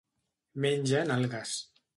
Mengen 0.65 1.15
algues. 1.19 1.55